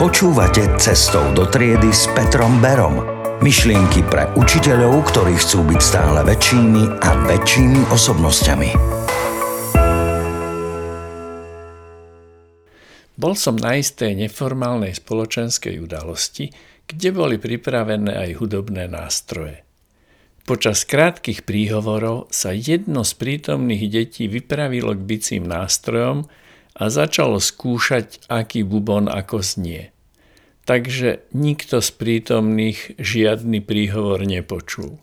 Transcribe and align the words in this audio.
Počúvate 0.00 0.80
Cestou 0.80 1.28
do 1.36 1.44
triedy 1.44 1.92
s 1.92 2.08
Petrom 2.16 2.56
Berom. 2.56 3.04
Myšlienky 3.44 4.00
pre 4.08 4.32
učiteľov, 4.32 5.04
ktorí 5.12 5.36
chcú 5.36 5.60
byť 5.68 5.76
stále 5.76 6.24
väčšími 6.24 7.04
a 7.04 7.10
väčšími 7.28 7.80
osobnosťami. 7.92 8.70
Bol 13.20 13.34
som 13.36 13.60
na 13.60 13.76
istej 13.76 14.16
neformálnej 14.16 14.96
spoločenskej 14.96 15.76
udalosti, 15.84 16.48
kde 16.88 17.08
boli 17.12 17.36
pripravené 17.36 18.24
aj 18.24 18.40
hudobné 18.40 18.88
nástroje. 18.88 19.68
Počas 20.48 20.88
krátkých 20.88 21.44
príhovorov 21.44 22.32
sa 22.32 22.56
jedno 22.56 23.04
z 23.04 23.12
prítomných 23.20 23.84
detí 23.92 24.32
vypravilo 24.32 24.96
k 24.96 25.04
bicím 25.04 25.44
nástrojom 25.44 26.24
a 26.80 26.88
začalo 26.88 27.36
skúšať, 27.36 28.24
aký 28.32 28.64
bubon 28.64 29.04
ako 29.04 29.44
znie. 29.44 29.92
Takže 30.64 31.28
nikto 31.36 31.84
z 31.84 31.90
prítomných 31.92 32.96
žiadny 32.96 33.60
príhovor 33.60 34.24
nepočul. 34.24 34.96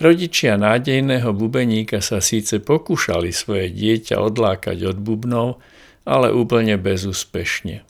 Rodičia 0.00 0.56
nádejného 0.56 1.36
bubeníka 1.36 2.00
sa 2.00 2.24
síce 2.24 2.64
pokúšali 2.64 3.28
svoje 3.36 3.68
dieťa 3.68 4.16
odlákať 4.16 4.96
od 4.96 4.96
bubnov, 4.96 5.60
ale 6.08 6.32
úplne 6.32 6.80
bezúspešne. 6.80 7.84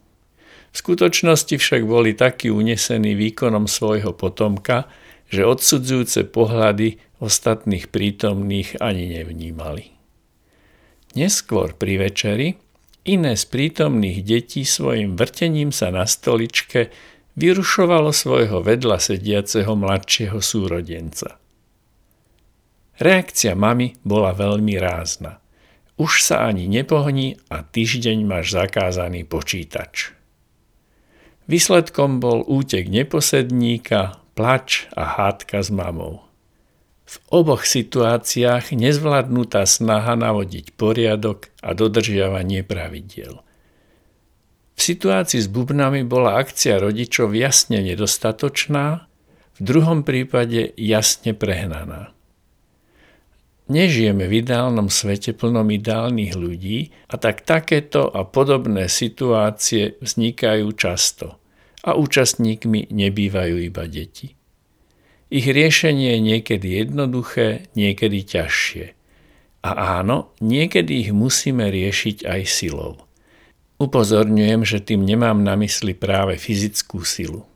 V 0.70 0.74
skutočnosti 0.74 1.54
však 1.54 1.86
boli 1.86 2.18
takí 2.18 2.50
unesení 2.50 3.14
výkonom 3.14 3.70
svojho 3.70 4.10
potomka, 4.10 4.90
že 5.30 5.46
odsudzujúce 5.46 6.26
pohľady 6.26 6.98
ostatných 7.22 7.86
prítomných 7.94 8.82
ani 8.82 9.14
nevnímali. 9.22 9.94
Neskôr 11.14 11.78
pri 11.78 12.10
večeri 12.10 12.69
Iné 13.08 13.32
z 13.32 13.44
prítomných 13.48 14.20
detí 14.20 14.68
svojim 14.68 15.16
vrtením 15.16 15.72
sa 15.72 15.88
na 15.88 16.04
stoličke 16.04 16.92
vyrušovalo 17.40 18.12
svojho 18.12 18.60
vedľa 18.60 19.00
sediaceho 19.00 19.72
mladšieho 19.72 20.36
súrodenca. 20.44 21.40
Reakcia 23.00 23.56
mamy 23.56 23.96
bola 24.04 24.36
veľmi 24.36 24.76
rázna. 24.76 25.40
Už 25.96 26.20
sa 26.20 26.48
ani 26.48 26.68
nepohni 26.68 27.40
a 27.48 27.64
týždeň 27.64 28.28
máš 28.28 28.52
zakázaný 28.52 29.24
počítač. 29.24 30.12
Výsledkom 31.48 32.20
bol 32.20 32.44
útek 32.44 32.92
neposedníka, 32.92 34.20
plač 34.36 34.88
a 34.92 35.16
hádka 35.16 35.64
s 35.64 35.72
mamou. 35.72 36.29
V 37.10 37.18
oboch 37.34 37.66
situáciách 37.66 38.70
nezvládnutá 38.70 39.66
snaha 39.66 40.14
navodiť 40.14 40.78
poriadok 40.78 41.50
a 41.58 41.74
dodržiavanie 41.74 42.62
pravidiel. 42.62 43.42
V 44.78 44.80
situácii 44.80 45.42
s 45.42 45.50
bubnami 45.50 46.06
bola 46.06 46.38
akcia 46.38 46.78
rodičov 46.78 47.34
jasne 47.34 47.82
nedostatočná, 47.82 49.10
v 49.58 49.60
druhom 49.60 50.06
prípade 50.06 50.70
jasne 50.78 51.34
prehnaná. 51.34 52.14
Nežijeme 53.66 54.30
v 54.30 54.46
ideálnom 54.46 54.86
svete 54.86 55.34
plnom 55.34 55.66
ideálnych 55.66 56.38
ľudí 56.38 56.94
a 57.10 57.18
tak 57.18 57.42
takéto 57.42 58.06
a 58.06 58.22
podobné 58.22 58.86
situácie 58.86 59.98
vznikajú 59.98 60.70
často 60.78 61.42
a 61.82 61.98
účastníkmi 61.98 62.86
nebývajú 62.86 63.56
iba 63.66 63.84
deti. 63.90 64.39
Ich 65.30 65.46
riešenie 65.46 66.18
je 66.18 66.20
niekedy 66.34 66.68
jednoduché, 66.82 67.70
niekedy 67.78 68.26
ťažšie. 68.26 68.98
A 69.62 70.02
áno, 70.02 70.34
niekedy 70.42 71.06
ich 71.06 71.10
musíme 71.14 71.70
riešiť 71.70 72.26
aj 72.26 72.40
silou. 72.50 72.98
Upozorňujem, 73.78 74.66
že 74.66 74.82
tým 74.82 75.06
nemám 75.06 75.38
na 75.38 75.54
mysli 75.54 75.94
práve 75.94 76.34
fyzickú 76.34 77.06
silu. 77.06 77.46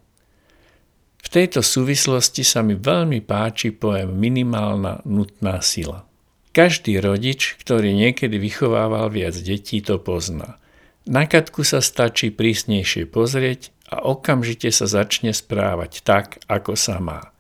V 1.19 1.29
tejto 1.29 1.67
súvislosti 1.67 2.47
sa 2.47 2.63
mi 2.63 2.79
veľmi 2.79 3.19
páči 3.27 3.75
pojem 3.75 4.13
minimálna 4.15 5.03
nutná 5.03 5.59
sila. 5.59 6.07
Každý 6.55 7.03
rodič, 7.03 7.59
ktorý 7.59 7.91
niekedy 7.91 8.39
vychovával 8.39 9.11
viac 9.11 9.35
detí, 9.35 9.83
to 9.83 9.99
pozná. 9.99 10.63
Na 11.11 11.27
katku 11.27 11.67
sa 11.67 11.83
stačí 11.83 12.31
prísnejšie 12.31 13.11
pozrieť 13.11 13.75
a 13.91 14.07
okamžite 14.07 14.71
sa 14.71 14.87
začne 14.87 15.35
správať 15.35 16.07
tak, 16.07 16.39
ako 16.47 16.79
sa 16.79 17.03
má. 17.03 17.34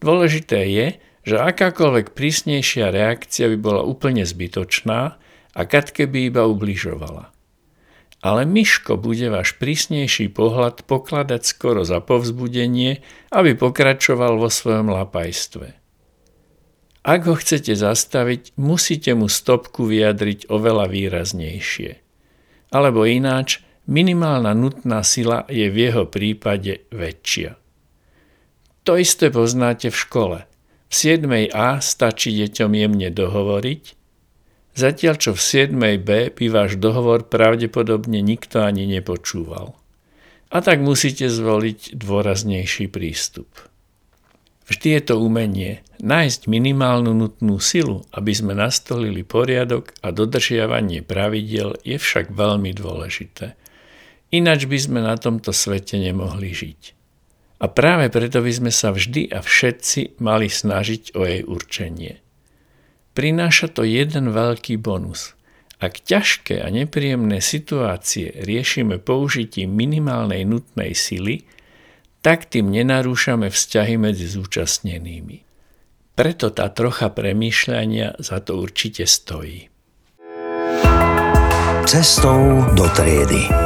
Dôležité 0.00 0.68
je, 0.68 0.86
že 1.26 1.42
akákoľvek 1.42 2.14
prísnejšia 2.14 2.94
reakcia 2.94 3.50
by 3.50 3.58
bola 3.58 3.82
úplne 3.82 4.22
zbytočná 4.22 5.18
a 5.56 5.60
Katke 5.66 6.06
by 6.06 6.30
iba 6.30 6.46
ubližovala. 6.46 7.34
Ale 8.22 8.42
Myško 8.46 8.96
bude 8.96 9.28
váš 9.28 9.58
prísnejší 9.58 10.30
pohľad 10.32 10.86
pokladať 10.86 11.42
skoro 11.42 11.82
za 11.82 11.98
povzbudenie, 11.98 13.02
aby 13.34 13.58
pokračoval 13.58 14.38
vo 14.38 14.48
svojom 14.48 14.94
lapajstve. 14.94 15.74
Ak 17.06 17.22
ho 17.30 17.38
chcete 17.38 17.78
zastaviť, 17.78 18.58
musíte 18.58 19.14
mu 19.14 19.30
stopku 19.30 19.86
vyjadriť 19.86 20.50
oveľa 20.50 20.90
výraznejšie. 20.90 22.02
Alebo 22.74 23.06
ináč, 23.06 23.62
minimálna 23.86 24.58
nutná 24.58 25.06
sila 25.06 25.46
je 25.46 25.70
v 25.70 25.76
jeho 25.86 26.10
prípade 26.10 26.82
väčšia. 26.90 27.65
To 28.86 28.94
isté 28.94 29.34
poznáte 29.34 29.90
v 29.90 29.98
škole. 29.98 30.38
V 30.86 30.94
7. 30.94 31.26
A 31.50 31.82
stačí 31.82 32.30
deťom 32.30 32.70
jemne 32.70 33.10
dohovoriť, 33.10 33.82
zatiaľ 34.78 35.14
čo 35.18 35.34
v 35.34 35.42
7. 35.42 35.74
B 36.06 36.30
by 36.30 36.46
váš 36.46 36.78
dohovor 36.78 37.26
pravdepodobne 37.26 38.22
nikto 38.22 38.62
ani 38.62 38.86
nepočúval. 38.86 39.74
A 40.54 40.62
tak 40.62 40.78
musíte 40.78 41.26
zvoliť 41.26 41.98
dôraznejší 41.98 42.86
prístup. 42.86 43.50
Vždy 44.70 44.88
je 44.98 45.02
to 45.02 45.14
umenie 45.18 45.82
nájsť 45.98 46.46
minimálnu 46.46 47.10
nutnú 47.10 47.58
silu, 47.58 48.06
aby 48.14 48.30
sme 48.38 48.54
nastolili 48.54 49.26
poriadok 49.26 49.98
a 49.98 50.14
dodržiavanie 50.14 51.02
pravidel 51.02 51.74
je 51.82 51.98
však 51.98 52.30
veľmi 52.30 52.70
dôležité. 52.70 53.58
Ináč 54.30 54.70
by 54.70 54.78
sme 54.78 55.02
na 55.02 55.18
tomto 55.18 55.50
svete 55.50 55.98
nemohli 55.98 56.54
žiť. 56.54 56.95
A 57.56 57.66
práve 57.72 58.12
preto 58.12 58.44
by 58.44 58.52
sme 58.52 58.72
sa 58.72 58.92
vždy 58.92 59.32
a 59.32 59.40
všetci 59.40 60.20
mali 60.20 60.52
snažiť 60.52 61.16
o 61.16 61.24
jej 61.24 61.40
určenie. 61.40 62.20
Prináša 63.16 63.72
to 63.72 63.80
jeden 63.80 64.36
veľký 64.36 64.76
bonus. 64.76 65.32
Ak 65.80 66.04
ťažké 66.04 66.60
a 66.60 66.68
nepríjemné 66.68 67.40
situácie 67.40 68.32
riešime 68.44 69.00
použitím 69.00 69.72
minimálnej 69.72 70.44
nutnej 70.44 70.92
sily, 70.92 71.48
tak 72.20 72.48
tým 72.48 72.72
nenarúšame 72.72 73.48
vzťahy 73.48 73.96
medzi 74.00 74.28
zúčastnenými. 74.28 75.44
Preto 76.16 76.48
tá 76.48 76.72
trocha 76.72 77.12
premýšľania 77.12 78.20
za 78.20 78.40
to 78.40 78.56
určite 78.56 79.04
stojí. 79.04 79.68
Cestou 81.84 82.66
do 82.72 82.88
triedy. 82.96 83.65